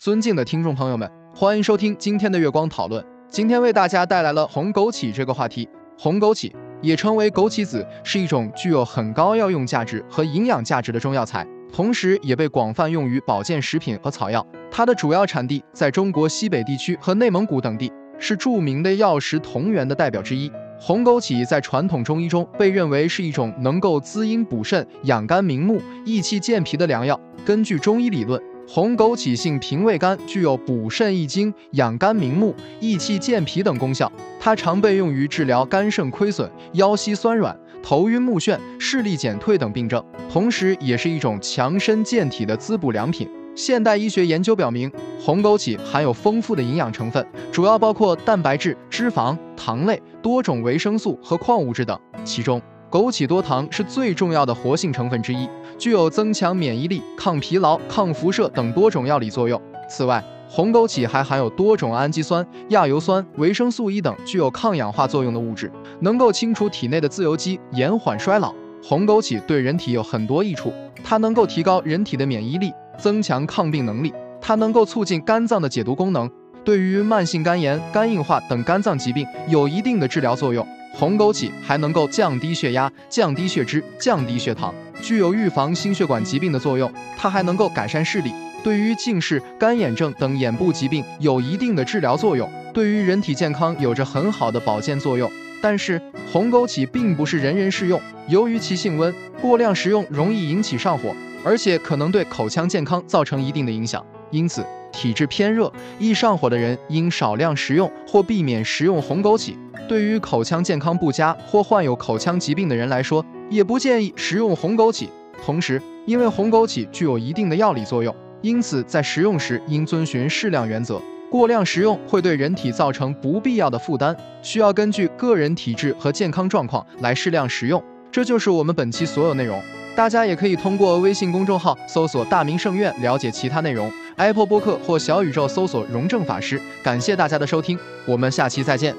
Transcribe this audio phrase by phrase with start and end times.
[0.00, 3.04] 尊敬的听众朋友们，欢迎收听今天的月光讨论。
[3.28, 5.68] 今天为大家带来了红枸杞这个话题。
[5.98, 6.50] 红枸杞
[6.80, 14.46] 也称为枸杞子，是一种具有很高药用价值和营养价值的中药材，同时也被广泛用于保健食品和草药。
[14.70, 20.50] 它的主要产地在中国西北地区和内蒙古等地，是著名的药食同源的代表之一。
[20.78, 27.20] 红枸杞在传统中医中被认为是一种能够滋阴补肾、养肝明目、益气健脾的良药。
[27.44, 28.42] 根据中医理论，
[28.72, 34.10] 红枸杞性平味甘，具有补肾益精、养肝明目、益气健脾等功效。
[34.38, 43.28] 它常被用于治疗肝肾亏损、腰膝酸软、头晕目眩、视力减退等病症，同时也是一种强身健体的滋补良品。
[43.56, 44.88] 现代医学研究表明，
[45.20, 51.98] 红枸杞含有丰富的营养成分，主要包括蛋白质、脂肪、糖类、多种维生素和矿物质等。
[52.24, 59.60] 其中，枸杞多糖是最重要的活性成分之一，具有增强免疫力、抗疲劳、抗辐射等多种药理作用。
[59.88, 68.52] 此外，红枸杞还含有多种氨基酸、亚油酸、维生素 E 等具有抗氧化作用的物质，能够清除体内的自由基，延缓衰老。
[68.82, 70.72] 红枸杞对人体有很多益处，
[71.04, 72.72] 它能够提高人体的免疫力。
[72.98, 76.30] 增强抗病能力，它能够促进肝脏的解毒功能，
[76.62, 80.66] 对于慢性肝炎、肝硬化等肝脏疾病有一定的治疗作用。
[80.92, 86.92] 红枸杞还能够降低血压、降低血脂、降低血糖，具有预防心血管疾病的作用。
[87.16, 95.30] 它还能够改善视力，对于近视、干眼症等眼部疾病有一定的治疗作用，对于人体健康有着很好的保健作用。
[95.62, 96.00] 但是
[96.32, 101.14] 红枸杞并不是人人适用，由于其性温，过量食用容易引起上火。
[101.42, 109.54] 而且可能对口腔健康造成一定的影响，因此体质偏热、易上火的人应少量食用或避免食用红枸杞。
[109.90, 115.08] 对于口腔健康不佳或患有口腔疾病的人来说，也不建议食用红枸杞。
[115.44, 121.02] 同时，因为红枸杞具有一定的药理作用，因此在食用时应遵循适量原则。
[121.28, 127.82] 过量食用会对人体造成不必要的负担，需要根据个人体质和健康状况来适量食用。
[128.12, 129.60] 这就是我们本期所有内容。
[129.96, 136.60] 大家也可以通过微信公众号搜索“大明圣院”了解其他内容，Apple 播客或小宇宙搜索“荣正法师”。
[136.80, 138.94] 感谢大家的收听，我们下期再见。